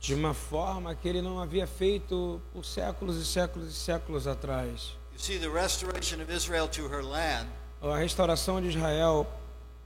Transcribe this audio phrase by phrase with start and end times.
[0.00, 4.96] de uma forma que ele não havia feito por séculos e séculos e séculos atrás.
[5.12, 7.48] You see, the restoration of Israel to her land
[7.80, 9.26] A restauração de Israel,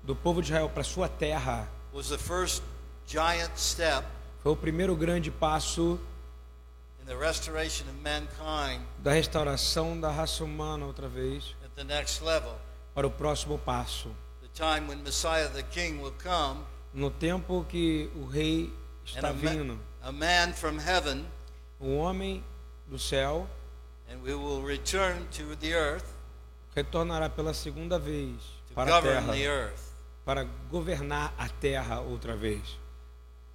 [0.03, 2.63] do povo de Israel para sua terra, was the first
[3.07, 4.05] giant step
[4.43, 5.99] foi o primeiro grande passo
[7.03, 12.23] in the restoration of mankind da restauração da raça humana outra vez at the next
[12.23, 12.55] level.
[12.95, 14.11] para o próximo passo.
[16.99, 18.73] No tempo que o rei
[19.05, 21.25] está vindo, a man from heaven,
[21.79, 22.43] o homem
[22.89, 23.47] do céu
[24.11, 26.05] and we will return to the earth
[26.75, 28.35] retornará pela segunda vez
[28.75, 29.93] para a terra, the earth.
[30.25, 32.77] para governar a terra outra vez.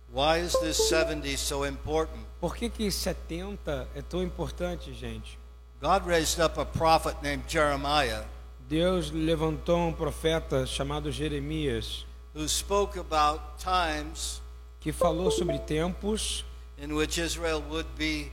[0.09, 2.25] Why is this 70 so important?
[2.39, 5.37] Por que que 70 é tão importante, gente?
[5.81, 8.23] God raised up a prophet named Jeremiah
[8.69, 14.41] Deus levantou um profeta chamado Jeremias who spoke about times
[14.79, 16.43] que falou sobre tempos
[16.77, 18.31] in which Israel would be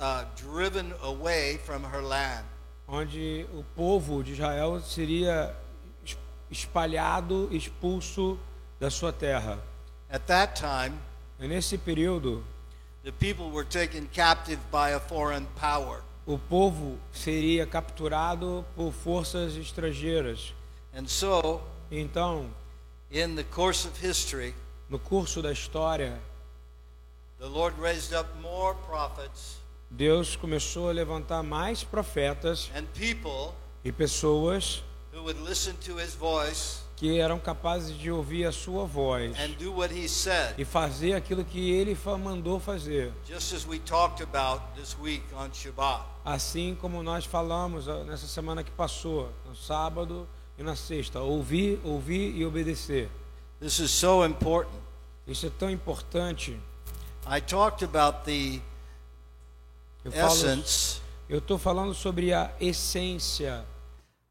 [0.00, 2.44] uh, driven away from her land.
[2.86, 5.54] onde o povo de Israel seria
[6.04, 6.16] es-
[6.50, 8.38] espalhado, expulso
[8.80, 9.58] da sua terra.
[10.10, 10.94] At that time,
[11.40, 12.42] E nesse período,
[13.04, 16.02] the people were taken captive by a foreign power.
[16.26, 20.52] o povo seria capturado por forças estrangeiras.
[20.94, 21.60] And so,
[21.90, 22.50] Então,
[23.10, 24.54] in the course of history,
[24.88, 26.20] no curso da história,
[27.38, 29.58] the Lord raised up more prophets
[29.90, 34.82] Deus começou a levantar mais profetas and people e pessoas
[35.14, 39.56] who would listen to his voice que eram capazes de ouvir a sua voz and
[39.56, 43.12] do what he said, e fazer aquilo que ele mandou fazer.
[43.26, 46.04] just as we talked about this week on Shabbat.
[46.24, 50.28] Assim como nós falamos ó, nessa semana que passou, no sábado
[50.58, 53.08] e na sexta, ouvir, ouvir e obedecer.
[53.60, 54.76] This is so important.
[55.26, 56.58] Isso é tão importante.
[57.26, 58.60] I talked about the
[60.04, 63.64] Eu falo, essence eu estou falando sobre a essência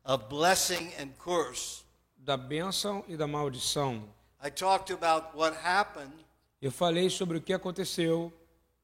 [0.04, 1.84] of blessing and curse.
[2.18, 4.04] da bênção e da maldição.
[4.44, 6.14] I talked about what happened
[6.62, 8.34] Eu falei sobre o que aconteceu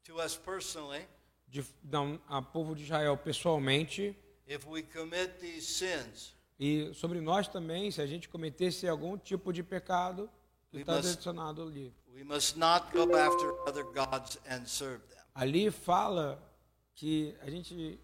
[0.06, 1.06] to us personally
[1.48, 4.16] de, da, a povo de Israel pessoalmente
[4.48, 6.34] if we commit these sins.
[6.66, 10.30] E sobre nós também, se a gente cometesse algum tipo de pecado
[10.72, 11.94] que está adicionado ali.
[12.16, 15.20] We must not go after other gods and serve them.
[15.36, 16.42] Ali fala
[16.96, 18.00] que a gente,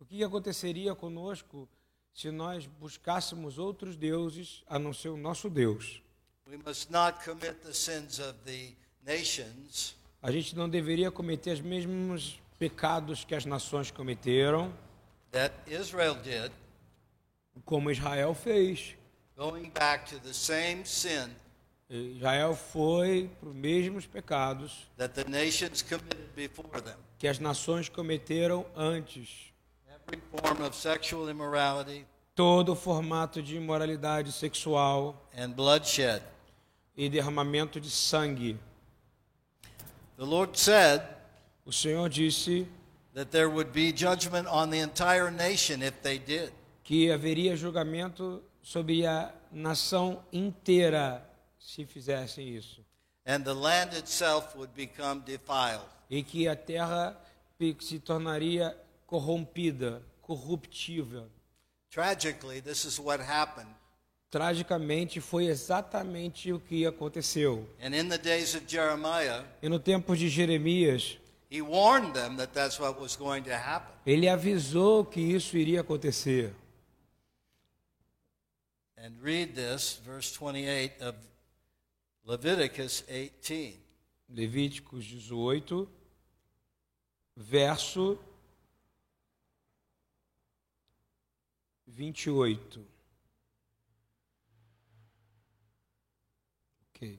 [0.00, 1.68] o que aconteceria conosco
[2.12, 6.02] se nós buscássemos outros deuses a não ser o nosso Deus.
[6.48, 8.74] We must not commit the sins of the
[9.06, 14.74] nations A gente não deveria cometer os mesmos pecados que as nações cometeram,
[15.30, 16.50] that Israel did,
[17.64, 18.94] como Israel fez.
[19.36, 21.30] going back to the same sin
[21.88, 26.96] Israel foi para os mesmos pecados that the nations committed before them.
[27.18, 29.52] que as nações cometeram antes.
[29.88, 36.22] Every form of sexual immorality Todo formato de imoralidade sexual and bloodshed.
[36.96, 38.58] e derramamento de sangue.
[40.16, 41.02] The Lord said
[41.66, 42.66] O Senhor disse
[43.14, 46.52] that there would be judgment on the entire nation if they did.
[46.90, 51.24] Que haveria julgamento sobre a nação inteira
[51.56, 52.84] se fizessem isso.
[53.24, 55.86] And the land itself would become defiled.
[56.10, 57.16] E que a terra
[57.78, 61.28] se tornaria corrompida, corruptível.
[61.92, 63.70] Tragically, this is what happened.
[64.28, 67.68] Tragicamente, foi exatamente o que aconteceu.
[67.80, 71.18] And in the days of Jeremiah, E no tempo de Jeremias,
[71.48, 73.94] he warned them that that's what was going to happen.
[74.04, 76.52] ele avisou que isso iria acontecer.
[79.02, 81.14] And read this, verse 28 of
[82.22, 83.78] Leviticus 18.
[84.28, 85.88] Levíticos 18,
[87.34, 88.18] verso
[91.86, 92.86] 28.
[96.90, 97.18] Ok.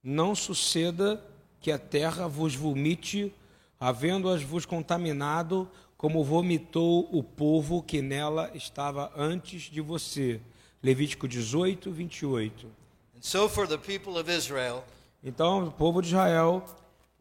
[0.00, 1.20] Não suceda
[1.60, 3.34] que a terra vos vomite,
[3.80, 5.68] havendo-as vos contaminado,
[6.00, 10.40] como vomitou o povo que nela estava antes de você.
[10.82, 12.66] Levítico 18, 28.
[13.14, 14.82] And so for the people of Israel,
[15.22, 16.64] Então, o povo de Israel,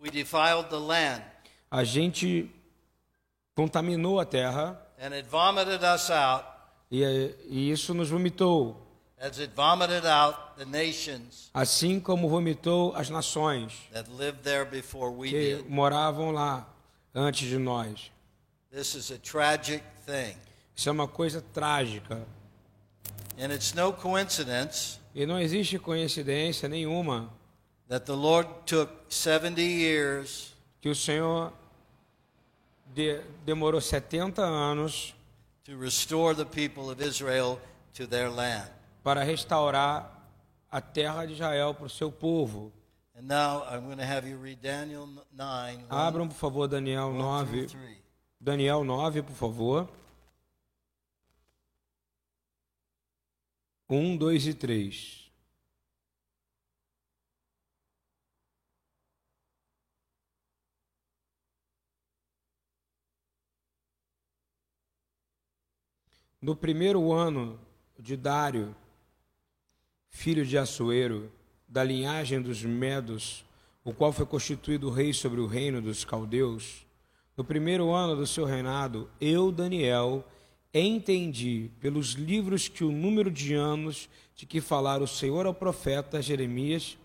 [0.01, 1.21] we defiled the land,
[1.69, 2.49] a gente
[3.53, 6.45] contaminou a terra and it vomited us out
[6.89, 7.03] e,
[7.49, 8.77] e isso nos vomitou,
[9.19, 15.11] as it vomited out the nations assim como vomitou as nações that lived there before
[15.13, 15.65] we que did.
[15.69, 16.65] moravam lá
[17.13, 18.09] antes de nós.
[18.71, 20.35] This is a tragic thing.
[20.75, 22.25] Isso é uma coisa trágica.
[23.39, 27.31] And it's no coincidence E não existe coincidência nenhuma
[27.87, 31.51] that the Lord took 70 years que o Senhor
[32.93, 35.15] de- demorou 70 anos
[35.63, 37.59] to restore the people of Israel
[37.95, 38.69] to their land.
[39.03, 40.15] para restaurar
[40.71, 42.71] a terra de Israel para o seu povo.
[43.17, 47.11] And now I'm going to have you read Daniel 9, 1 Abram, por favor, Daniel
[47.11, 47.67] 9.
[48.43, 48.57] Through 3.
[48.57, 49.89] Daniel 9, por favor.
[53.89, 55.31] 1, 2 e 3.
[66.41, 67.59] No primeiro ano
[67.97, 68.73] de Dário,
[70.09, 71.29] filho de Assuero,
[71.67, 73.43] da linhagem dos Medos,
[73.83, 76.85] o qual foi constituído rei sobre o reino dos caldeus,
[77.39, 80.25] no primeiro ano do seu reinado, eu, Daniel,
[80.73, 86.21] entendi pelos livros que o número de anos de que falara o Senhor ao profeta
[86.21, 86.97] Jeremias,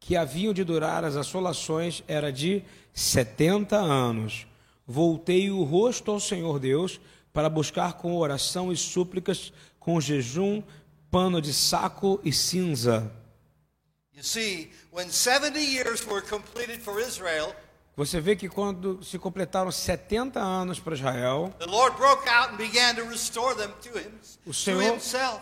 [0.00, 2.62] que haviam de durar as assolações era de
[2.94, 4.46] setenta anos.
[4.86, 6.98] Voltei o rosto ao Senhor Deus
[7.30, 10.62] para buscar com oração e súplicas, com jejum,
[11.10, 13.12] pano de saco e cinza.
[14.14, 17.54] You see, when 70 years were completed for Israel,
[17.98, 21.52] Você vê que quando se completaram 70 anos para Israel,
[24.46, 24.96] o Senhor,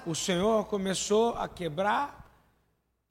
[0.07, 2.27] o Senhor começou a quebrar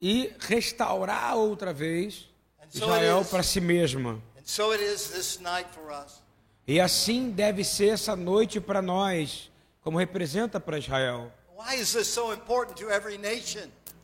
[0.02, 2.28] e restaurar outra vez
[2.74, 4.20] Israel para si mesma.
[6.66, 9.48] E assim deve ser essa noite para nós,
[9.80, 11.32] como representa para Israel.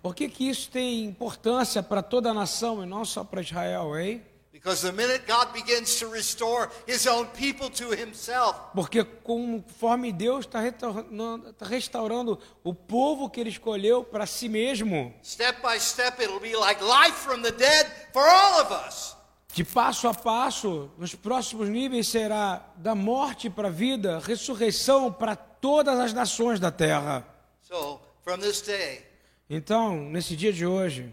[0.01, 3.99] Por que, que isso tem importância para toda a nação e não só para Israel,
[3.99, 4.23] hein?
[4.63, 10.47] Because the minute God begins to restore His own people to Himself, Porque conforme Deus
[10.47, 16.39] está tá restaurando o povo que Ele escolheu para si mesmo, step by step, it'll
[16.39, 19.17] be like life from the dead for all of us.
[19.53, 25.35] de passo a passo, nos próximos níveis será da morte para a vida, ressurreição para
[25.35, 27.27] todas as nações da terra.
[27.69, 29.05] So, from this day,
[29.51, 31.13] Então, nesse dia de hoje,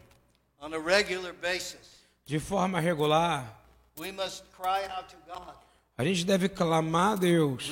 [0.61, 1.98] on a regular basis,
[2.29, 3.43] de forma regular,
[3.97, 5.55] we must cry out to God,
[5.97, 7.67] a gente deve clamar a Deus.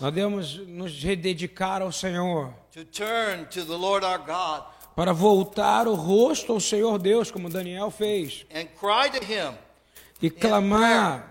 [0.00, 2.52] Nós devemos nos rededicar ao Senhor.
[2.72, 4.64] to turn to the Lord our God
[4.96, 9.56] para voltar o rosto ao Senhor Deus, como Daniel fez, and cry to Him
[10.20, 11.28] e clamar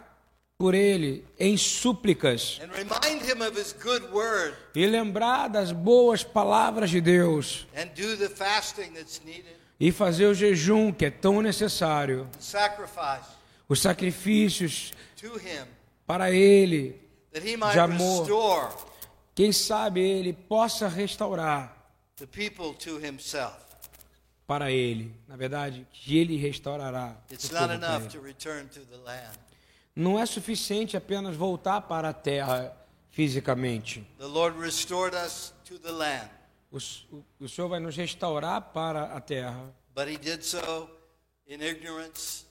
[0.57, 2.61] por Ele em súplicas.
[2.63, 7.67] and remind Him of His good word e lembrar das boas palavras de Deus
[9.83, 12.29] e fazer o jejum que é tão necessário,
[13.67, 14.93] os sacrifícios
[16.05, 17.01] para Ele,
[17.33, 18.75] De amor.
[19.33, 21.75] quem sabe Ele possa restaurar
[22.17, 23.55] the people to Himself.
[24.45, 27.15] para Ele, na verdade, que Ele restaurará.
[27.29, 28.09] o It's povo not para enough ele.
[28.11, 29.39] to return to the land.
[29.95, 32.71] Não é suficiente apenas voltar para a terra
[33.09, 34.05] fisicamente.
[34.19, 36.29] The Lord restored us to the land,
[36.71, 40.89] O, o- o Senhor vai nos restaurar para a terra, but He did so
[41.47, 42.45] in ignorance,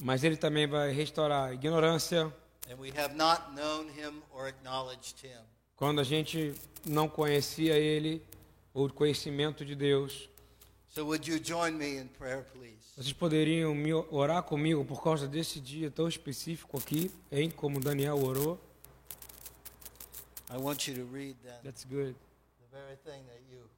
[0.00, 2.32] mas Ele também vai restaurar a ignorância
[2.70, 5.42] and we have not known Him or acknowledged Him.
[5.76, 6.54] quando a gente
[6.86, 8.22] não conhecia Ele
[8.72, 10.30] ou o conhecimento de Deus.
[10.88, 12.76] So, would you join me in prayer, please?
[12.96, 13.74] Vocês poderiam
[14.10, 17.50] orar comigo por causa desse dia tão específico aqui, hein?
[17.50, 18.58] Como Daniel orou.
[20.50, 22.14] I want you to read then That's good.
[22.72, 23.68] The very thing that you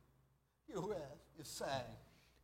[0.68, 1.84] you read, you sang.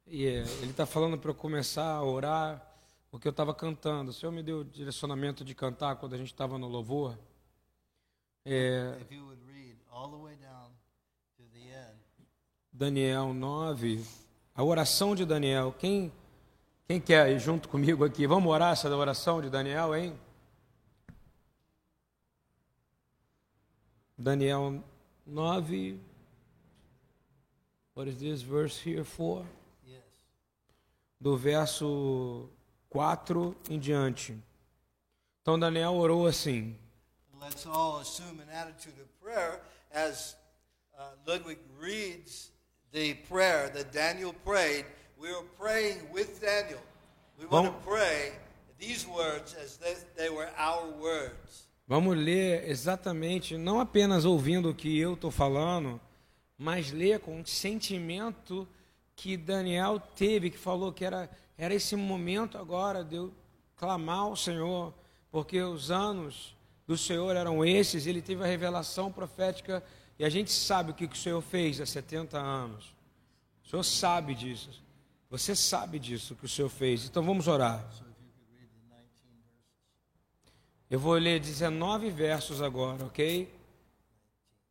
[0.06, 2.66] E é, ele está falando para eu começar a orar
[3.10, 4.10] porque eu estava cantando.
[4.10, 7.16] O Senhor me deu o direcionamento de cantar quando a gente estava no louvor.
[8.44, 8.98] É.
[12.72, 14.04] Daniel 9,
[14.54, 15.74] a oração de Daniel.
[15.78, 16.10] Quem,
[16.88, 18.26] quem quer ir junto comigo aqui?
[18.26, 20.18] Vamos orar essa oração de Daniel, hein?
[24.16, 24.82] Daniel
[25.26, 26.09] 9.
[28.00, 29.44] What is this verse here for?
[29.86, 30.00] Yes.
[31.20, 32.48] Do verso
[32.90, 34.34] 4 em diante.
[35.42, 36.74] Então Daniel orou assim:
[37.38, 39.60] Let's all assume an attitude of prayer
[39.92, 40.34] as
[40.98, 42.50] uh, Ludwig reads
[42.92, 44.86] the prayer that Daniel prayed.
[45.20, 46.80] We are praying with Daniel.
[47.38, 48.32] We want to Vamos- pray
[48.78, 51.66] these words as they, they were our words.
[51.86, 56.00] Vamos ler exatamente, não apenas ouvindo o que eu estou falando,
[56.60, 58.68] mas ler com o sentimento
[59.16, 63.32] que Daniel teve, que falou que era, era esse momento agora de eu
[63.74, 64.92] clamar ao Senhor,
[65.30, 66.54] porque os anos
[66.86, 69.82] do Senhor eram esses, ele teve a revelação profética
[70.18, 72.94] e a gente sabe o que, que o Senhor fez há 70 anos.
[73.64, 74.82] O Senhor sabe disso.
[75.30, 77.06] Você sabe disso que o Senhor fez.
[77.06, 77.82] Então vamos orar.
[80.90, 83.50] Eu vou ler 19 versos agora, ok?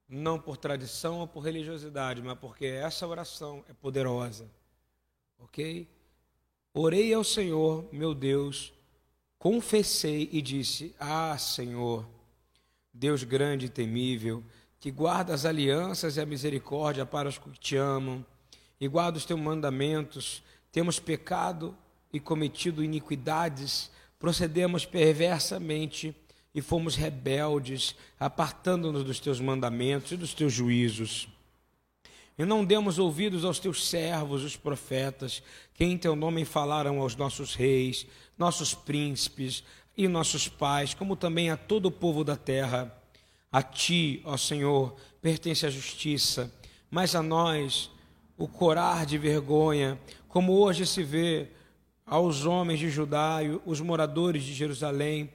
[0.10, 4.50] Não por tradição ou por religiosidade, mas porque essa oração é poderosa,
[5.38, 5.88] ok?
[6.74, 8.74] Orei ao Senhor, meu Deus,
[9.38, 12.08] confessei e disse: Ah, Senhor,
[12.92, 14.44] Deus grande e temível,
[14.80, 18.25] que guarda as alianças e a misericórdia para os que te amam,
[18.80, 21.78] e guarda os teus mandamentos, temos pecado
[22.12, 26.16] e cometido iniquidades, procedemos perversamente
[26.53, 31.27] e fomos rebeldes, apartando-nos dos teus mandamentos e dos teus juízos.
[32.38, 37.15] E não demos ouvidos aos teus servos, os profetas, que em teu nome falaram aos
[37.15, 39.63] nossos reis, nossos príncipes
[39.98, 42.96] e nossos pais, como também a todo o povo da terra.
[43.51, 46.53] A ti, ó Senhor, pertence a justiça,
[46.89, 47.91] mas a nós
[48.38, 51.50] o corar de vergonha, como hoje se vê
[52.06, 55.29] aos homens de Judá os moradores de Jerusalém,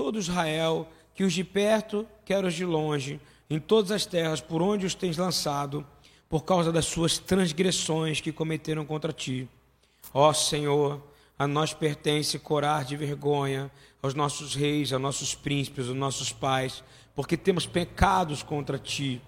[0.00, 4.62] todo Israel, que os de perto, quer os de longe, em todas as terras por
[4.62, 5.86] onde os tens lançado,
[6.26, 9.46] por causa das suas transgressões que cometeram contra ti.
[10.14, 11.02] Ó Senhor,
[11.38, 13.70] a nós pertence corar de vergonha
[14.02, 16.82] aos nossos reis, aos nossos príncipes, aos nossos pais,
[17.14, 19.20] porque temos pecados contra ti.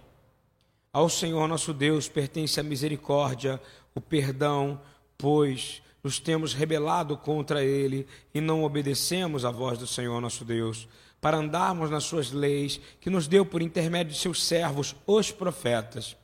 [0.91, 3.61] Ao Senhor nosso Deus pertence a misericórdia,
[3.95, 4.81] o perdão,
[5.19, 10.89] pois nos temos rebelado contra ele e não obedecemos à voz do Senhor nosso Deus,
[11.21, 16.17] para andarmos nas suas leis, que nos deu por intermédio de seus servos, os profetas.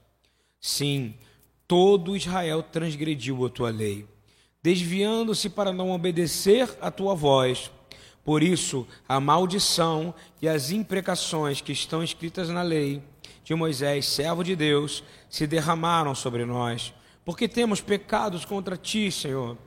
[0.60, 1.14] Sim,
[1.68, 4.04] todo Israel transgrediu a tua lei,
[4.60, 7.70] desviando-se para não obedecer à tua voz.
[8.24, 13.00] Por isso, a maldição e as imprecações que estão escritas na lei
[13.44, 16.92] de Moisés, servo de Deus, se derramaram sobre nós
[17.28, 19.58] porque temos pecados contra ti, Senhor.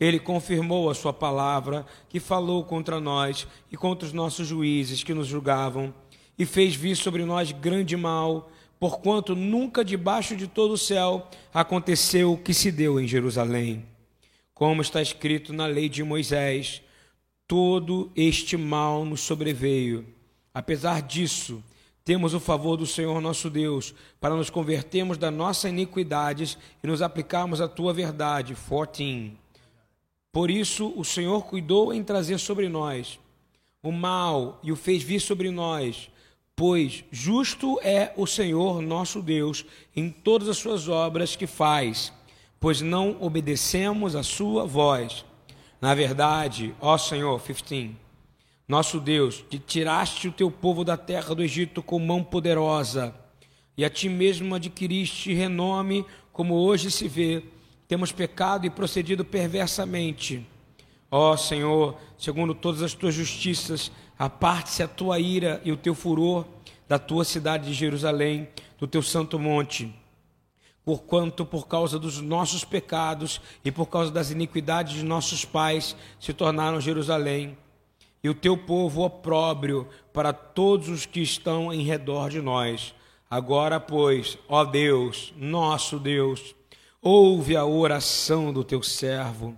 [0.00, 5.14] Ele confirmou a sua palavra, que falou contra nós e contra os nossos juízes que
[5.14, 5.92] nos julgavam,
[6.38, 12.32] e fez vir sobre nós grande mal, porquanto nunca debaixo de todo o céu aconteceu
[12.32, 13.84] o que se deu em Jerusalém.
[14.54, 16.80] Como está escrito na lei de Moisés,
[17.46, 20.06] todo este mal nos sobreveio.
[20.54, 21.62] Apesar disso,
[22.04, 27.02] temos o favor do Senhor nosso Deus, para nos convertermos das nossas iniquidades e nos
[27.02, 28.54] aplicarmos à tua verdade.
[28.54, 29.32] 14.
[30.38, 33.18] Por isso o Senhor cuidou em trazer sobre nós
[33.82, 36.08] o mal e o fez vir sobre nós,
[36.54, 39.66] pois justo é o Senhor nosso Deus
[39.96, 42.12] em todas as suas obras que faz,
[42.60, 45.24] pois não obedecemos a sua voz.
[45.80, 47.96] Na verdade, ó Senhor, 15
[48.68, 53.12] nosso Deus, que tiraste o teu povo da terra do Egito com mão poderosa,
[53.76, 57.42] e a ti mesmo adquiriste renome, como hoje se vê,
[57.88, 60.46] temos pecado e procedido perversamente.
[61.10, 66.44] Ó Senhor, segundo todas as tuas justiças, aparte-se a tua ira e o teu furor
[66.86, 69.92] da tua cidade de Jerusalém, do teu santo monte.
[70.84, 76.32] Porquanto, por causa dos nossos pecados e por causa das iniquidades de nossos pais, se
[76.32, 77.56] tornaram Jerusalém
[78.22, 82.94] e o teu povo opróbrio para todos os que estão em redor de nós.
[83.30, 86.54] Agora, pois, ó Deus, nosso Deus,
[87.02, 89.56] ouve a oração do teu servo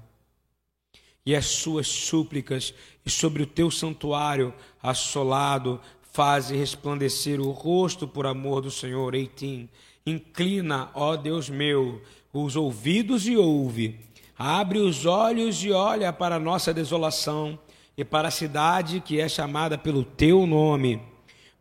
[1.24, 5.80] e as suas súplicas, e sobre o teu santuário assolado,
[6.12, 9.14] faze resplandecer o rosto por amor do Senhor.
[9.14, 9.68] Eitim,
[10.04, 14.00] inclina, ó Deus meu, os ouvidos e ouve.
[14.36, 17.58] Abre os olhos e olha para a nossa desolação
[17.96, 21.02] e para a cidade que é chamada pelo teu nome,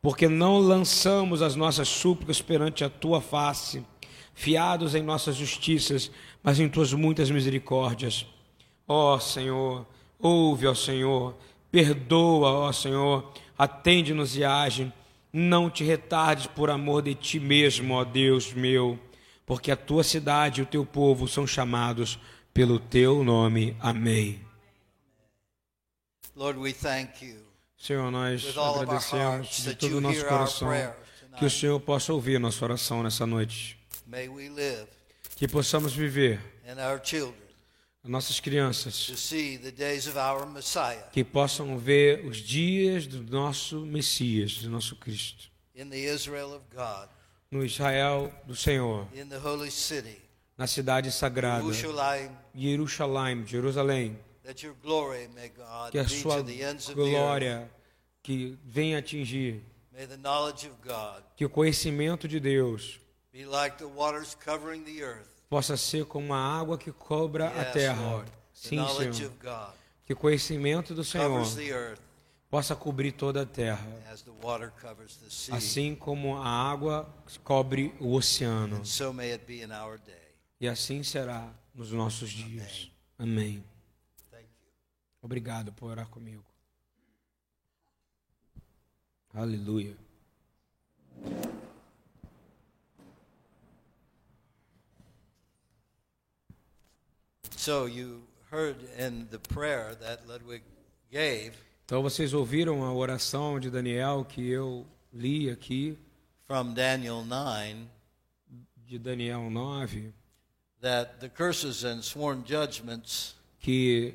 [0.02, 3.84] porque não lançamos as nossas súplicas perante a tua face,
[4.40, 6.10] fiados em nossas justiças,
[6.42, 8.26] mas em tuas muitas misericórdias.
[8.88, 9.86] Ó Senhor,
[10.18, 11.36] ouve, ó Senhor,
[11.70, 14.94] perdoa, ó Senhor, atende-nos e age.
[15.32, 18.98] Não te retardes por amor de ti mesmo, ó Deus meu,
[19.46, 22.18] porque a tua cidade e o teu povo são chamados
[22.54, 23.76] pelo teu nome.
[23.78, 24.40] Amém.
[26.34, 27.40] Lord, we thank you.
[27.78, 30.70] Senhor, nós agradecemos de todo o nosso coração
[31.38, 33.79] que o Senhor possa ouvir nossa oração nessa noite.
[35.36, 36.40] Que possamos viver
[38.04, 39.12] nossas crianças
[41.12, 45.50] que possam ver os dias do nosso Messias, do nosso Cristo.
[47.52, 49.08] No Israel do Senhor,
[50.58, 51.64] na cidade sagrada,
[52.56, 54.20] Jerusalém, Jerusalém
[55.92, 56.44] que a sua
[56.94, 57.72] glória
[58.22, 59.64] que venha atingir,
[61.36, 63.00] que o conhecimento de Deus
[65.50, 68.26] possa ser como a água que cobra a terra.
[68.54, 69.10] Sim, Senhor.
[69.10, 69.74] of God
[70.06, 71.98] Que o conhecimento do Senhor
[72.50, 73.88] possa cobrir toda a terra,
[75.52, 77.08] assim como a água
[77.44, 78.84] cobre o oceano.
[80.60, 82.92] E assim será nos nossos dias.
[83.18, 83.64] Amém.
[85.22, 86.44] Obrigado por orar comigo.
[89.34, 89.96] Aleluia.
[97.60, 100.62] So you heard in the prayer that Ludwig
[101.12, 101.52] gave
[101.84, 105.98] Então vocês ouviram a oração de Daniel que eu li aqui,
[106.48, 107.86] from Daniel 9
[108.88, 110.14] de Daniel 9,
[110.80, 114.14] that the curses and sworn judgments que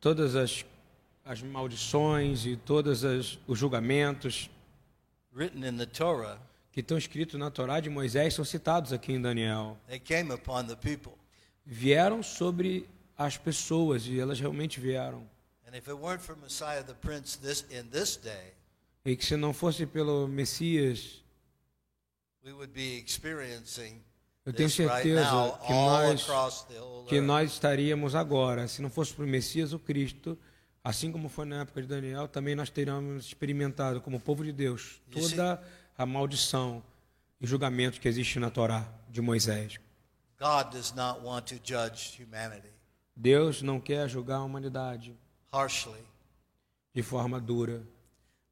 [0.00, 0.64] todas as,
[1.24, 4.50] as maldições e todos as, os julgamentos
[5.32, 6.36] written in the Torah
[6.72, 9.78] que estão escritos na Torá de Moisés são citados aqui em Daniel.
[9.86, 11.21] they came upon the people.
[11.64, 15.28] Vieram sobre as pessoas e elas realmente vieram.
[19.04, 21.22] E que se não fosse pelo Messias,
[24.44, 26.26] eu tenho certeza que nós
[27.08, 30.36] que nós estaríamos agora, se não fosse para o Messias, o Cristo,
[30.82, 35.00] assim como foi na época de Daniel, também nós teríamos experimentado como povo de Deus
[35.10, 35.62] toda
[35.96, 36.82] a maldição
[37.40, 39.78] e julgamento que existe na Torá de Moisés.
[40.42, 42.68] God does not want to judge humanity
[43.16, 45.14] Deus não quer julgar a humanidade
[45.52, 46.00] harshly,
[46.92, 47.80] de forma dura,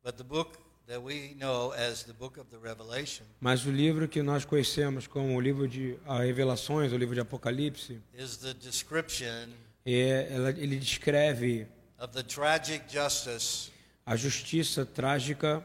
[0.04, 0.56] but the book
[0.86, 5.08] that we know as the book of the Revelation mas o livro que nós conhecemos
[5.08, 9.48] como o livro de a Revelações, o livro de Apocalipse, is the description
[9.84, 11.66] é, ela, ele descreve
[11.98, 13.72] of the tragic justice
[14.06, 15.60] a justiça trágica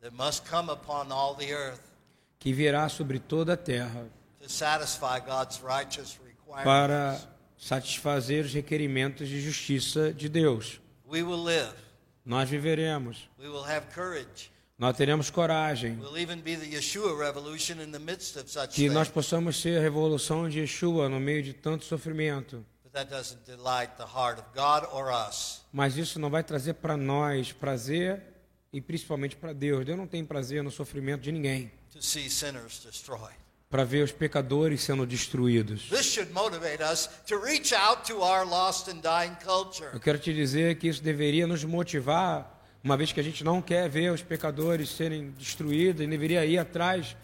[0.00, 1.82] that must come upon all the earth.
[2.38, 4.06] que virá sobre toda a terra
[4.40, 6.64] to satisfy God's righteous requirements.
[6.64, 7.18] para
[7.58, 10.80] satisfazer os requerimentos de justiça de Deus.
[12.24, 13.28] Nós viveremos,
[14.78, 15.98] nós teremos coragem,
[18.70, 22.64] que nós possamos ser a revolução de Yeshua no meio de tanto sofrimento.
[22.84, 25.62] But that doesn't delight the heart of God or us.
[25.72, 28.22] Mas isso não vai trazer para nós prazer
[28.72, 29.84] e principalmente para Deus.
[29.84, 31.70] Deus não tem prazer no sofrimento de ninguém,
[33.70, 35.88] para ver os pecadores sendo destruídos.
[35.88, 39.90] This should motivate us to reach out to our lost and dying culture.
[39.92, 43.60] Eu quero te dizer que isso deveria nos motivar, uma vez que a gente não
[43.60, 47.16] quer ver os pecadores serem destruídos, e deveria ir atrás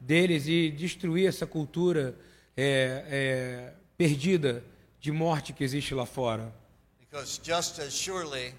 [0.00, 2.14] deles e destruir essa cultura
[2.56, 4.62] é, é, perdida
[5.00, 6.52] de morte que existe lá fora.
[7.00, 8.54] Because just as surely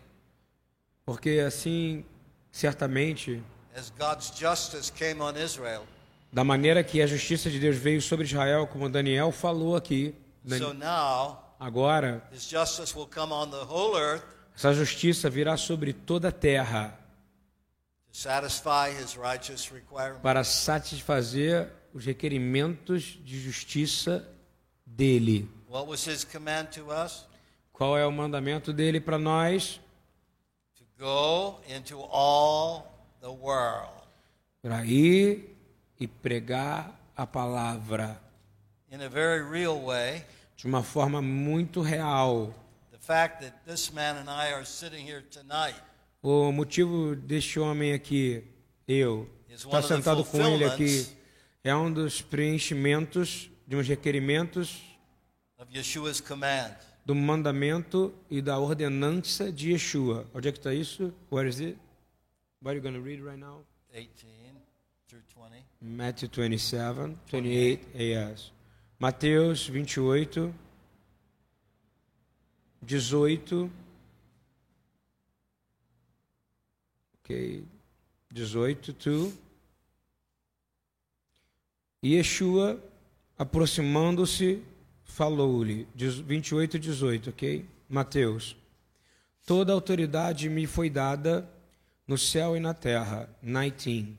[1.05, 2.03] Porque assim,
[2.51, 3.41] certamente,
[3.73, 5.85] as God's justice came on Israel,
[6.31, 10.13] da maneira que a justiça de Deus veio sobre Israel, como Daniel falou aqui,
[10.43, 14.23] Dan- so now agora his justice will come on the whole earth
[14.55, 16.97] essa justiça virá sobre toda a terra
[18.11, 20.21] to satisfy his righteous requirements.
[20.21, 24.27] para satisfazer os requerimentos de justiça
[24.85, 25.49] dele.
[25.69, 27.25] What was his command to us?
[27.73, 29.79] Qual é o mandamento dele para nós?
[30.77, 32.87] To go into all
[33.21, 33.91] the world.
[34.61, 35.56] Para ir
[35.99, 38.21] e pregar a palavra
[38.91, 40.23] In a very real way,
[40.55, 42.53] de uma forma muito real.
[42.91, 45.75] the fact that this man and I are sitting here tonight
[46.21, 48.43] O motivo deste homem aqui,
[48.87, 51.07] eu, estar sentado com ele aqui,
[51.63, 54.81] é um dos preenchimentos de uns requerimentos
[57.05, 60.25] do mandamento e da ordenança de Yeshua.
[60.33, 61.13] Onde é que está isso?
[61.31, 61.77] Where is it?
[62.61, 63.63] What are you going to read right now?
[63.93, 64.36] 18 through 20.
[65.81, 68.51] Matthew 27, 28, yes.
[68.99, 70.53] Mateus 28,
[72.81, 73.71] 18.
[77.23, 77.63] Ok.
[78.31, 79.33] 18 to.
[82.03, 82.79] Yeshua,
[83.37, 84.63] aproximando-se,
[85.03, 85.87] falou-lhe.
[85.95, 87.65] 28 18, ok?
[87.89, 88.55] Mateus.
[89.45, 91.47] Toda autoridade me foi dada
[92.07, 93.29] no céu e na terra.
[93.41, 94.17] 19.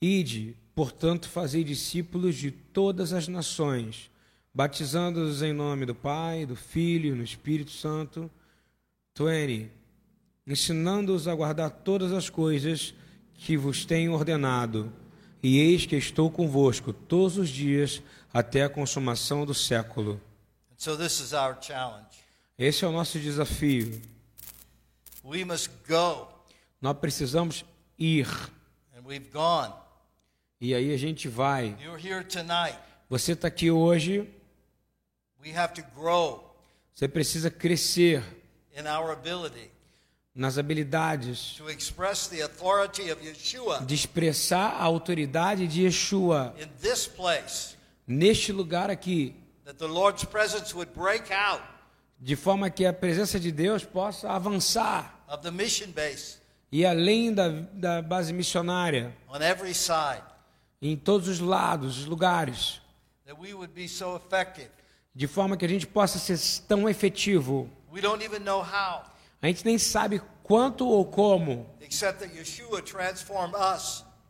[0.00, 4.10] Ide, portanto, fazei discípulos de todas as nações,
[4.54, 8.30] batizando-os em nome do Pai, do Filho e do Espírito Santo.
[9.18, 9.70] 20.
[10.46, 12.94] Ensinando-os a guardar todas as coisas
[13.34, 14.92] que vos tenho ordenado.
[15.42, 18.00] E eis que estou convosco todos os dias
[18.32, 20.20] até a consumação do século.
[20.76, 22.06] So this is our challenge.
[22.58, 24.00] Esse é o nosso desafio.
[25.24, 26.28] We must go,
[26.80, 27.64] Nós precisamos
[27.98, 28.26] ir.
[28.96, 29.72] and we've gone.
[30.64, 31.76] E aí a gente vai.
[31.82, 32.78] You're here tonight.
[33.10, 34.32] Você está aqui hoje
[36.94, 38.22] Você precisa crescer
[38.72, 39.72] in our ability
[40.32, 46.54] nas habilidades to express the authority of Yeshua de expressar a autoridade de Yeshua
[48.06, 49.34] neste lugar aqui,
[52.20, 55.26] de forma que a presença de Deus possa avançar
[56.70, 60.31] e além da, da base missionária, on every side,
[60.82, 62.80] em todos os lados, os lugares,
[63.24, 64.68] that we would be so effective.
[65.14, 67.70] de forma que a gente possa ser tão efetivo.
[67.92, 69.04] We don't even know how,
[69.40, 71.66] A gente nem sabe quanto ou como,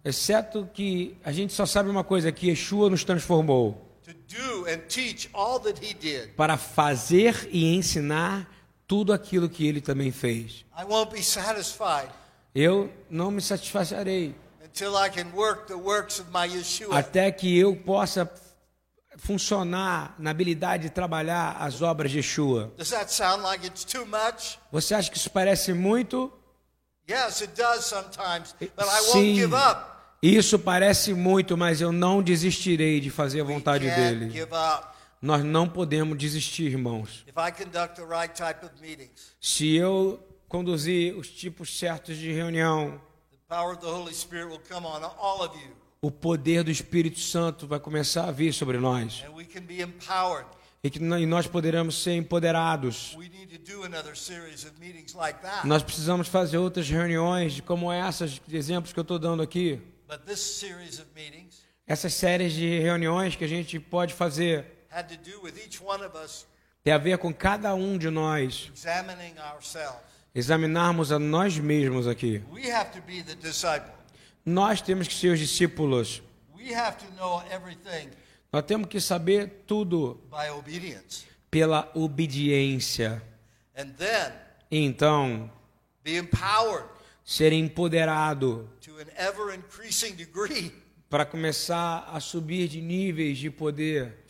[0.05, 3.89] exceto que a gente só sabe uma coisa, que Yeshua nos transformou
[6.37, 8.51] para fazer e ensinar
[8.87, 10.65] tudo aquilo que ele também fez.
[12.55, 14.35] Eu não me satisfarei
[16.91, 18.31] até que eu possa
[19.17, 22.73] funcionar na habilidade de trabalhar as obras de Yeshua.
[22.77, 24.59] Does that sound like it's too much?
[24.71, 26.33] Você acha que isso parece muito?
[27.09, 29.35] Yes, it does sometimes, but I won't Sim.
[29.35, 29.93] give up.
[30.23, 34.33] Isso parece muito, mas eu não desistirei de fazer a vontade dele.
[35.21, 37.25] Nós não podemos desistir, irmãos.
[37.27, 43.01] Right meetings, Se eu conduzir os tipos certos de reunião,
[46.01, 49.25] o poder do Espírito Santo vai começar a vir sobre nós.
[50.85, 53.15] E que nós poderemos ser empoderados.
[53.17, 55.65] We need to do another series of meetings like that.
[55.65, 59.81] Nós precisamos fazer outras reuniões como essas exemplos que eu estou dando aqui.
[60.09, 64.65] But this series of meetings Essas séries de reuniões que a gente pode fazer
[66.83, 68.73] tem a ver com cada um de nós.
[70.35, 72.43] Examinarmos a nós mesmos aqui.
[72.51, 73.93] We have to be the disciple.
[74.45, 76.23] Nós temos que ser os discípulos.
[76.57, 78.11] We have to know everything
[78.53, 80.21] Nós temos que saber tudo
[81.51, 83.23] pela obediência.
[83.75, 84.33] And then
[84.71, 85.51] E então,
[86.05, 86.87] be empowered
[87.25, 90.73] ser empoderado to an ever increasing degree
[91.09, 94.25] para começar a subir de níveis de poder,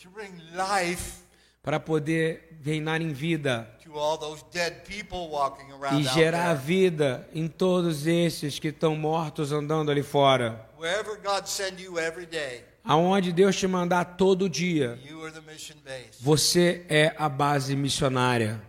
[1.61, 5.65] para poder reinar em vida to all those dead people walking
[5.99, 10.67] e gerar vida em todos esses que estão mortos andando ali fora.
[10.79, 14.99] Wherever God send you every day, Aonde Deus te mandar todo dia,
[16.19, 18.61] você é a base missionária.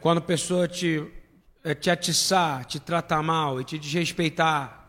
[0.00, 1.04] Quando a pessoa te,
[1.64, 4.88] eh, te atiçar, te tratar mal e te desrespeitar,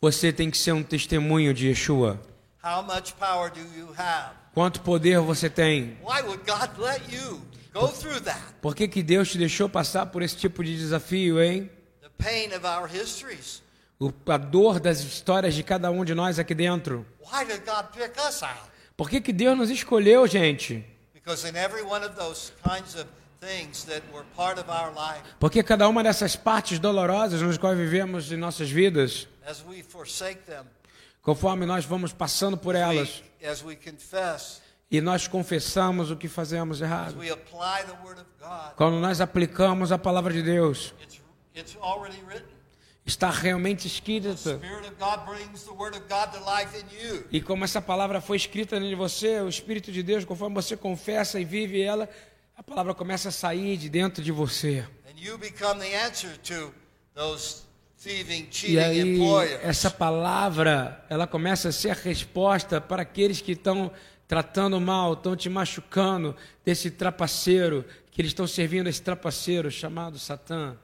[0.00, 2.18] você tem que ser um testemunho de Yeshua.
[2.62, 4.32] How much power do you have?
[4.54, 5.96] Quanto poder você tem?
[6.02, 7.40] Why would God let you
[7.72, 8.40] go through that?
[8.60, 11.70] Por que, que Deus te deixou passar por esse tipo de desafio, hein?
[12.02, 13.62] The pain of our histories.
[13.98, 17.06] O- a dor das histórias de cada um de nós aqui dentro.
[17.32, 18.70] Why did God pick us out?
[18.96, 20.84] Por que, que Deus nos escolheu, gente?
[21.14, 23.06] Because in every one of those kinds of
[23.40, 27.78] things that were part of our life, Porque cada uma dessas partes dolorosas nas quais
[27.78, 30.64] vivemos em nossas vidas, as we forsake them,
[31.22, 33.22] conforme nós vamos passando por elas.
[34.90, 37.16] e nós confessamos o que fazemos errado,
[38.76, 40.92] quando nós aplicamos a palavra de Deus,
[43.04, 44.60] está realmente escrita.
[47.30, 51.40] E como essa palavra foi escrita em você, o Espírito de Deus, conforme você confessa
[51.40, 52.08] e vive ela,
[52.56, 54.86] a palavra começa a sair de dentro de você.
[55.06, 56.72] And you become the answer to
[57.14, 57.62] those
[58.72, 59.18] E aí,
[59.62, 63.92] essa palavra, ela começa a ser a resposta para aqueles que estão
[64.26, 66.34] tratando mal, estão te machucando,
[66.64, 70.78] desse trapaceiro, que eles estão servindo a esse trapaceiro chamado Satã.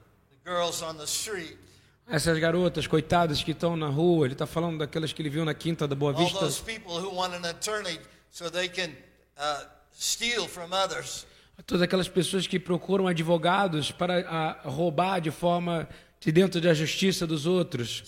[2.07, 5.55] Essas garotas, coitadas, que estão na rua, ele está falando daquelas que ele viu na
[5.55, 6.37] quinta da Boa Vista.
[9.37, 9.77] uh.
[11.65, 15.89] Todas aquelas pessoas que procuram advogados para a, roubar de forma
[16.27, 18.03] de dentro da justiça dos outros.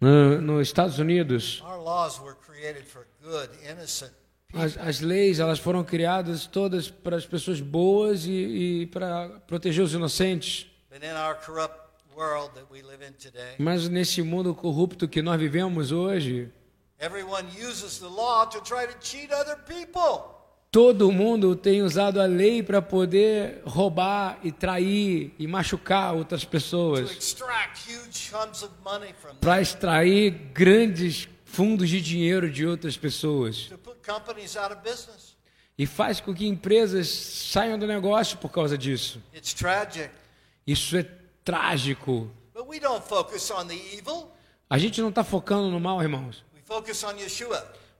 [0.00, 4.12] No, nos Estados Unidos, our laws were created for good, innocent
[4.54, 9.84] as, as leis elas foram criadas todas para as pessoas boas e, e para proteger
[9.84, 10.66] os inocentes.
[13.58, 16.50] Mas nesse mundo corrupto que nós vivemos hoje,
[16.98, 20.37] everyone uses the law to try to cheat other people.
[20.70, 27.36] Todo mundo tem usado a lei para poder roubar e trair e machucar outras pessoas,
[29.40, 33.70] para extrair grandes fundos de dinheiro de outras pessoas.
[35.76, 39.22] E faz com que empresas saiam do negócio por causa disso.
[39.32, 40.10] It's tragic.
[40.66, 41.04] Isso é
[41.44, 42.30] trágico.
[42.52, 44.32] But we don't focus on the evil.
[44.68, 46.44] A gente não está focando no mal, irmãos.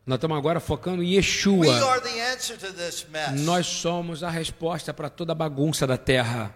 [0.09, 1.67] Nós estamos agora focando em Yeshua.
[3.45, 6.55] Nós somos a resposta para toda a bagunça da terra.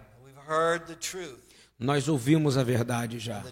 [1.79, 3.45] Nós ouvimos a verdade já.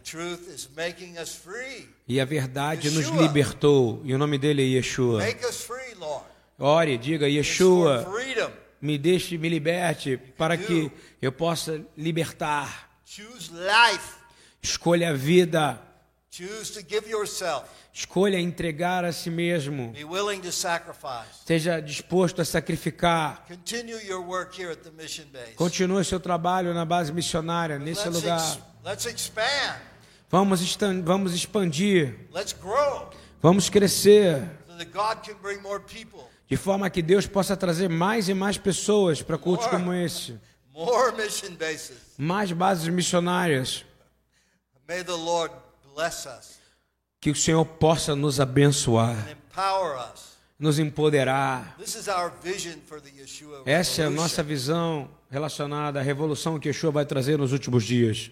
[2.08, 4.00] E a verdade nos libertou.
[4.02, 5.20] E o nome dele é Yeshua.
[5.20, 5.96] Free.
[6.58, 8.06] Ore, diga Yeshua,
[8.80, 12.90] me deixe, me liberte para que eu possa libertar.
[14.62, 15.89] Escolha a vida.
[17.92, 19.92] Escolha entregar a si mesmo.
[19.92, 21.40] Be willing to sacrifice.
[21.40, 23.44] Esteja disposto a sacrificar.
[25.56, 28.40] Continue seu trabalho na base missionária, nesse lugar.
[30.30, 32.28] Vamos, vamos expandir.
[33.42, 34.48] Vamos crescer.
[36.48, 40.38] De forma que Deus possa trazer mais e mais pessoas para cultos como esse.
[42.16, 43.84] Mais bases missionárias.
[44.88, 45.54] May the Lord
[47.20, 49.36] Que o Senhor possa nos abençoar,
[50.58, 51.76] nos empoderar.
[53.66, 58.30] Essa é a nossa visão relacionada à revolução que Yeshua vai trazer nos últimos dias.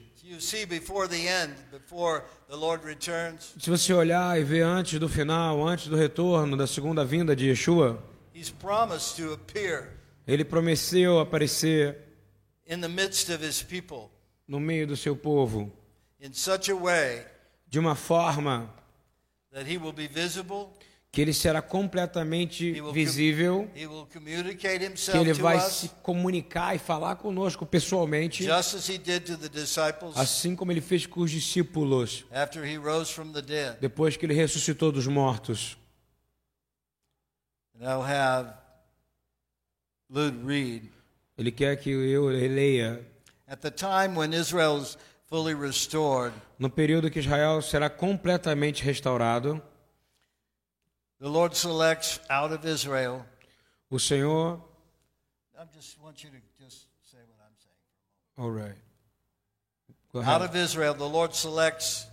[3.59, 7.49] Se você olhar e ver antes do final, antes do retorno, da segunda vinda de
[7.49, 8.03] Yeshua,
[10.27, 11.99] ele prometeu aparecer
[14.47, 15.73] no meio do seu povo
[17.69, 18.73] de uma forma
[19.53, 20.69] that He will be visible,
[21.11, 23.71] que ele será completamente He will visível,
[24.59, 24.67] que
[25.17, 30.17] ele vai se comunicar e falar conosco pessoalmente, just as He did to the disciples
[30.17, 33.77] assim como ele fez com os discípulos after He rose from the dead.
[33.81, 35.77] depois que ele ressuscitou dos mortos.
[41.37, 43.07] Ele quer que eu leia
[43.47, 44.99] At the time when Israel is
[45.29, 49.63] fully restored, no período que Israel será completamente restaurado,
[51.21, 53.25] the Lord selects out of Israel.
[53.91, 54.61] o Senhor,
[55.59, 57.77] I just want you to just say what I'm saying.
[58.39, 58.77] all right.
[60.27, 62.07] Out of Israel, the Lord selects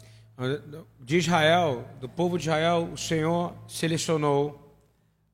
[1.00, 4.60] de Israel, do povo de Israel, o Senhor selecionou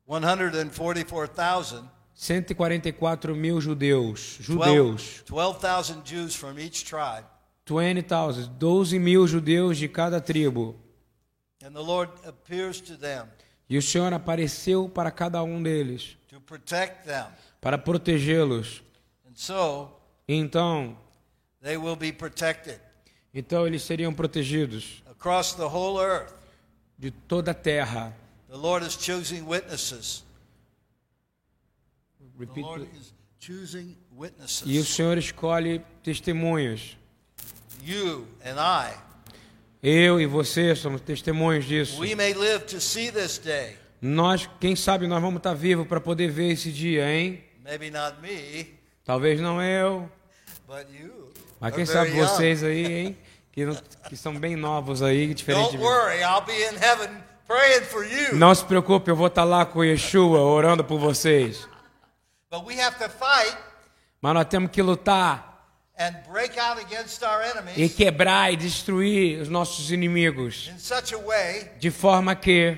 [0.05, 7.25] 144,000, 144 mil judeus, 12 judeus, 12,000 Jews from each tribe.
[7.65, 10.75] 20,000, 12 mil judeus de cada tribo.
[11.63, 13.27] And the Lord appears to them
[13.69, 17.25] E o Senhor apareceu para cada um deles, to protect them.
[17.61, 18.81] para protegê-los.
[19.35, 19.89] So
[20.27, 20.97] Então,
[21.61, 22.79] they will be protected
[23.33, 26.33] então eles seriam protegidos across the whole earth.
[26.97, 28.13] de toda a terra.
[28.49, 30.23] The Lord is choosing witnesses.
[32.37, 32.59] The.
[32.61, 34.87] Lord is choosing E o witnesses.
[34.89, 36.97] Senhor escolhe testemunhas.
[37.83, 38.93] You and I.
[39.83, 41.99] Eu e você somos testemunhos disso.
[41.99, 43.77] We may live to see this day.
[44.01, 47.43] Nós, quem sabe, nós vamos estar vivos para poder ver esse dia, hein?
[47.63, 48.67] Maybe not me,
[49.05, 50.09] Talvez não eu,
[50.67, 51.31] but you.
[51.59, 52.27] mas are quem very sabe young.
[52.27, 53.17] vocês aí, hein?
[53.51, 53.75] Que, não-
[54.09, 55.83] que são bem novos aí, diferente de Don't mim.
[55.83, 57.09] worry, I'll be in heaven
[57.47, 58.35] praying for you.
[58.35, 61.67] Não se preocupe, eu vou estar lá com Yeshua orando por vocês.
[62.49, 63.55] But we have to fight
[64.21, 65.50] Mas nós temos que lutar
[65.97, 71.13] and break out against our e enemies quebrar e destruir os nossos inimigos, in such
[71.13, 72.77] a way de forma que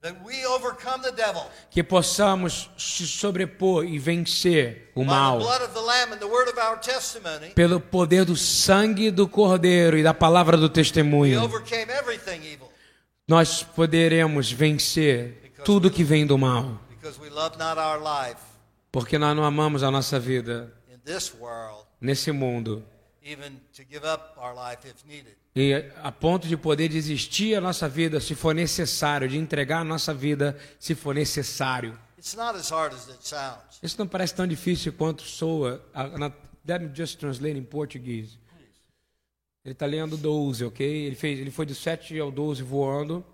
[0.00, 5.40] that we overcome the devil que possamos se sobrepor e vencer o mal.
[7.54, 11.50] pelo poder do sangue do Cordeiro e da palavra do We testemunho.
[13.26, 18.54] Nós poderemos vencer tudo que vem do mal, because we love not our life
[18.94, 20.72] porque nós não amamos a nossa vida
[22.04, 22.84] nesse mundo.
[25.56, 29.84] E a ponto de poder desistir a nossa vida se for necessário, de entregar a
[29.84, 31.98] nossa vida se for necessário.
[33.82, 35.82] Isso não parece tão difícil quanto soa.
[36.66, 38.38] Let me just translate in Portuguese.
[39.64, 40.86] Ele está lendo 12, ok?
[41.06, 43.24] Ele, fez, ele foi do 7 ao 12 voando.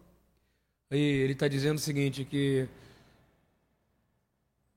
[0.90, 2.68] E ele está dizendo o seguinte, que,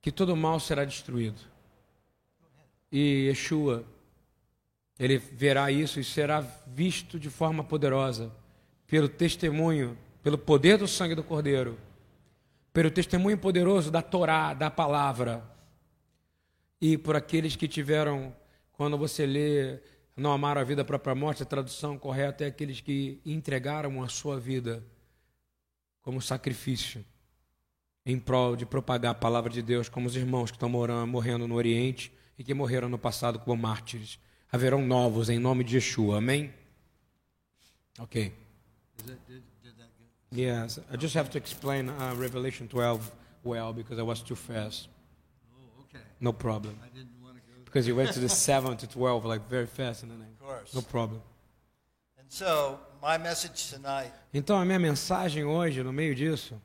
[0.01, 1.52] que todo mal será destruído.
[2.95, 3.84] E Yeshua,
[4.99, 8.32] ele verá isso e será visto de forma poderosa
[8.86, 11.75] pelo testemunho, pelo poder do sangue do Cordeiro,
[12.71, 15.43] pelo testemunho poderoso da Torá, da palavra,
[16.79, 18.32] e por aqueles que tiveram,
[18.73, 19.79] quando você lê,
[20.15, 24.08] não amaram a vida para a morte, a tradução correta é aqueles que entregaram a
[24.08, 24.84] sua vida
[26.03, 27.03] como sacrifício
[28.06, 31.47] em prol de propagar a palavra de Deus, como os irmãos que estão morando, morrendo
[31.47, 32.12] no Oriente
[32.43, 34.19] e que morreram no passado como mártires.
[34.51, 36.53] Haverão novos em nome de Yeshua, amém?
[37.97, 38.34] Ok.
[40.36, 43.12] Yes, I just have to explain uh, Revelation 12
[43.43, 44.89] well because I was too fast.
[45.56, 46.03] Oh, okay.
[46.19, 46.75] No problem.
[46.84, 47.63] I didn't want to go.
[47.63, 50.73] Because you went to the 7 to 12 like very fast and then Of course.
[50.73, 51.21] No problem.
[52.19, 56.60] And so, my message tonight Então a minha mensagem hoje, no meio disso,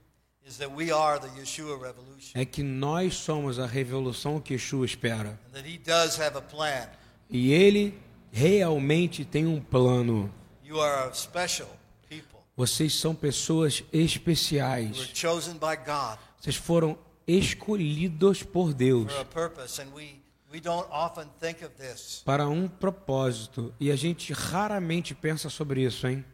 [0.48, 4.86] is that we are the Yeshua revolution é que nós somos a revolução que Yeshua
[4.86, 5.38] espera.
[5.48, 6.88] and that He does have a plan.
[7.30, 7.98] E ele
[8.32, 10.32] realmente tem um plano.
[10.64, 11.68] You are a special
[12.08, 12.38] people.
[12.56, 14.96] Vocês são pessoas especiais.
[15.14, 20.88] chosen by God Vocês foram escolhidos por Deus for a purpose, and we, we don't
[20.90, 22.22] often think of this.
[22.24, 23.74] para um propósito.
[23.78, 26.24] E a gente raramente pensa sobre isso, hein?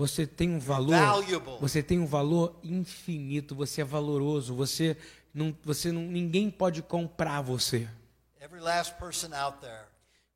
[0.00, 1.58] Você tem um valor, Valuable.
[1.60, 4.96] você tem um valor infinito, você é valoroso, você
[5.34, 7.86] não, você não, ninguém pode comprar você.
[8.40, 9.84] Every last person out there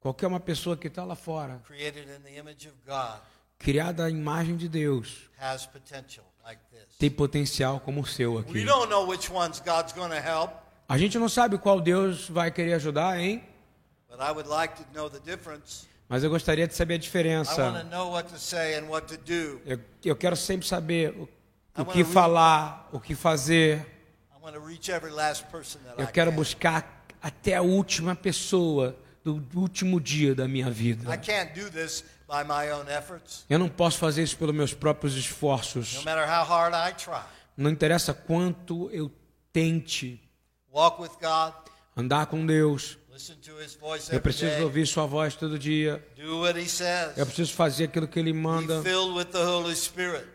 [0.01, 3.21] Qualquer uma pessoa que está lá fora, created in the image of God
[3.59, 6.99] criada à imagem de Deus, has potential like this.
[6.99, 8.65] tem potencial como o seu We aqui.
[8.67, 10.51] don't know which ones God's going to help,
[10.87, 13.43] A gente não sabe qual Deus vai querer ajudar, hein?
[14.11, 15.87] but I would like to know the difference.
[16.09, 17.71] Mas eu gostaria de saber a diferença.
[19.67, 21.29] Eu, eu quero sempre saber o,
[21.79, 23.87] o que falar, o que fazer.
[25.99, 31.09] Eu quero buscar até a última pessoa do último dia da minha vida.
[33.49, 35.95] Eu não posso fazer isso pelos meus próprios esforços.
[37.57, 39.11] Não interessa quanto eu
[39.53, 40.21] tente
[41.97, 42.99] andar com Deus.
[44.11, 46.05] Eu preciso ouvir sua voz todo dia.
[46.17, 48.83] do what He says, Eu preciso fazer aquilo que Ele manda.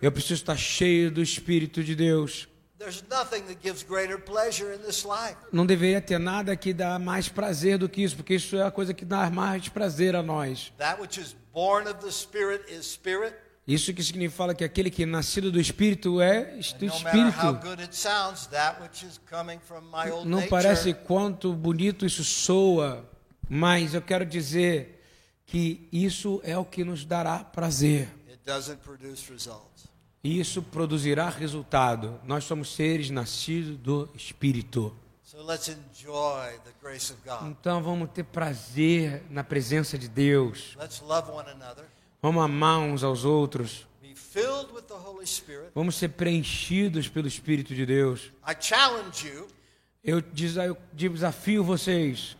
[0.01, 2.47] Eu preciso estar cheio do Espírito de Deus.
[2.79, 5.35] There's nothing that gives greater pleasure in this life.
[5.51, 8.71] Não deveria ter nada que dá mais prazer do que isso, porque isso é a
[8.71, 10.71] coisa que dá mais prazer a nós.
[10.77, 13.35] That which is born of the Spirit is spirit.
[13.69, 17.59] Isso que significa que aquele que é nascido do Espírito é do Espírito.
[20.25, 23.07] Não parece quanto bonito isso soa,
[23.47, 25.05] mas eu quero dizer
[25.45, 28.09] que isso é o que nos dará prazer.
[28.27, 29.87] it doesn't produce results.
[30.23, 32.19] Isso produzirá resultado.
[32.25, 34.95] Nós somos seres nascidos do Espírito.
[35.23, 37.51] So let's enjoy the grace of God.
[37.51, 40.75] Então vamos ter prazer na presença de Deus.
[40.75, 41.85] Let's love one another.
[42.21, 43.87] Vamos amar uns aos outros.
[45.73, 48.31] Vamos ser preenchidos pelo Espírito de Deus.
[50.03, 52.35] Eu desa- eu desafio vocês.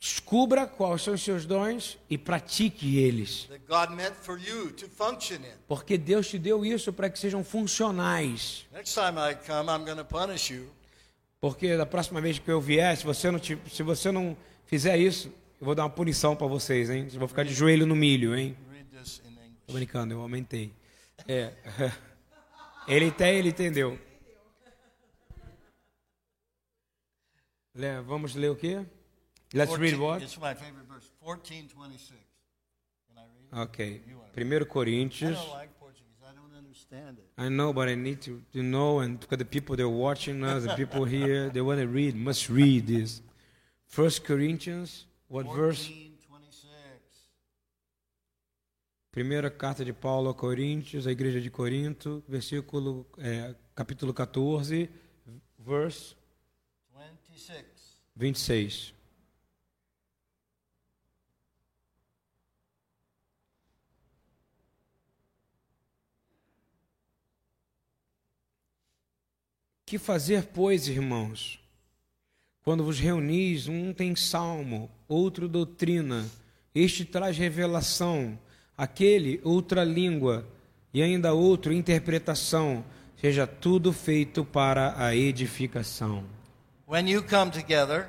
[0.00, 3.48] Descubra quais são os seus dons e pratique eles.
[5.68, 8.66] Porque Deus te deu isso para que sejam funcionais.
[11.40, 14.96] Porque da próxima vez que eu vier, se você não, te- se você não fizer
[14.98, 17.02] isso, eu vou dar uma punição para vocês, hein?
[17.02, 18.56] Vocês vão ficar de joelho no milho, hein?
[18.72, 19.22] Read.
[19.64, 20.74] Tô brincando, eu aumentei.
[21.28, 21.52] É.
[22.88, 23.96] Ele até ele entendeu.
[28.04, 28.84] Vamos ler o quê?
[29.54, 30.24] Let's read 14 what?
[30.24, 31.08] It's my favorite verse.
[31.20, 32.18] 1426.
[33.06, 33.60] Can I read it?
[33.60, 34.02] Ok.
[34.08, 35.36] You wanna- 1 I Coríntios.
[35.36, 36.18] don't like Portuguese.
[36.28, 37.26] I don't understand it.
[37.38, 40.64] I know, but I need to, to know, and because the people they're watching us,
[40.64, 43.22] the people here, they want to read, must read this.
[43.86, 45.88] First Corinthians, what verse?
[45.88, 47.00] 1426.
[49.10, 54.90] Primeira carta de Paulo a Coríntios, a igreja de Corinto, versículo, é, capítulo 14,
[55.58, 56.14] verse
[56.94, 57.64] 26.
[58.14, 58.94] 26.
[69.86, 71.62] Que fazer, pois, irmãos?
[72.62, 76.26] Quando vos reunis, um tem salmo, outro doutrina,
[76.74, 78.38] este traz revelação,
[78.76, 80.46] aquele outra língua,
[80.94, 82.84] e ainda outro interpretação,
[83.20, 86.24] seja tudo feito para a edificação.
[86.88, 88.08] When you come together,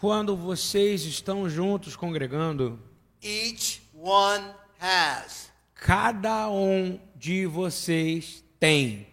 [0.00, 2.78] Quando vocês estão juntos congregando,
[3.22, 4.44] each one
[4.80, 5.50] has.
[5.74, 9.06] cada um de vocês tem.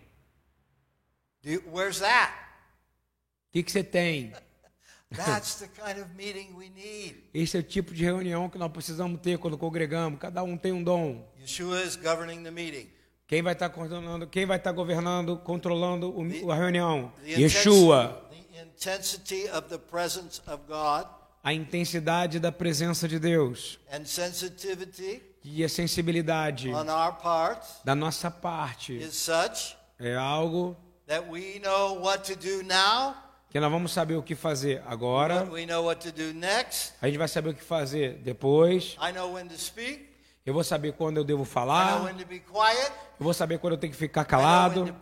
[1.41, 2.33] Do- Where's that?
[3.49, 4.33] O que, que você tem?
[7.33, 10.19] Esse é o tipo de reunião que nós precisamos ter quando congregamos.
[10.19, 11.25] Cada um tem um dom.
[11.39, 12.89] Yeshua is governing the meeting.
[13.27, 17.11] Quem vai estar coordenando, quem vai estar governando, controlando o- a reunião?
[17.23, 18.23] The, Yeshua.
[18.51, 21.07] the intensity of the presence of God
[21.43, 27.93] A intensidade da presença de Deus and sensitivity e a sensibilidade on our part da
[27.95, 30.75] nossa parte is such é algo
[31.07, 33.15] that we know what to do now,
[33.55, 35.47] que nós vamos saber o que fazer agora.
[35.49, 36.91] we know what to do next.
[37.01, 38.97] A gente vai saber o que fazer depois.
[39.01, 40.09] I know when to speak,
[40.45, 42.03] Eu vou saber quando eu devo I know falar.
[42.03, 42.91] when to be quiet.
[43.17, 44.93] Eu vou saber quando eu tenho que ficar calado.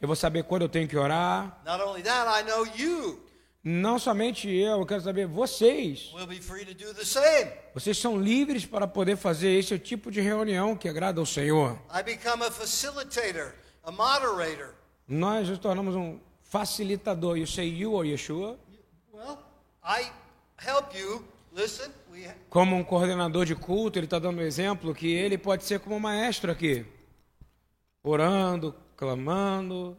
[0.00, 1.62] Eu vou saber quando eu tenho que orar.
[1.64, 3.20] Not only that, I know you
[3.62, 6.12] Não somente eu, eu quero saber vocês.
[6.12, 7.52] will be free to do the same.
[7.74, 11.78] Vocês são livres para poder fazer esse tipo de reunião que agrada ao Senhor.
[11.96, 13.52] I become a facilitator,
[13.84, 14.74] a moderator.
[15.06, 16.18] Nós nos tornamos um
[16.50, 17.38] facilitador.
[17.38, 18.56] You say you or Yeshua?
[19.12, 19.38] Well,
[19.82, 20.10] I
[20.56, 21.24] help you.
[21.52, 25.64] Listen, we Como um coordenador de culto, ele está dando um exemplo que ele pode
[25.64, 26.84] ser como um maestro aqui.
[28.02, 29.96] Orando, clamando.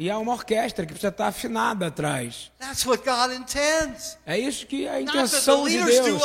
[0.00, 2.52] E há uma orquestra que precisa estar afinada atrás.
[2.60, 4.16] that's what God intends.
[4.24, 6.22] É isso que é a intenção de Deus.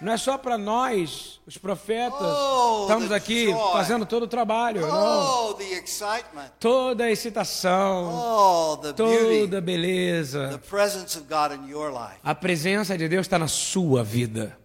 [0.00, 3.72] Não é só para nós, os profetas, Oh, estamos aqui joy.
[3.72, 4.82] fazendo todo o trabalho.
[4.82, 5.48] Não.
[5.50, 6.50] Oh, the excitement.
[6.60, 10.60] Toda a excitação, Oh, toda a beleza.
[12.22, 14.56] A presença de Deus está na sua vida.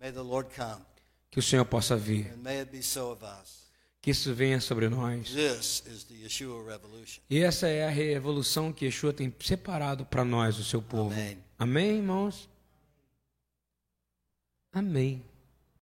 [0.00, 0.82] May the Lord come,
[1.30, 2.32] Que o Senhor possa vir.
[2.34, 3.61] and may it be so of us.
[4.02, 5.32] Que isso venha sobre nós.
[7.30, 11.12] E essa é a revolução que Yeshua tem separado para nós, o seu povo.
[11.12, 11.38] Amém.
[11.56, 12.50] Amém, irmãos?
[14.72, 15.22] Amém.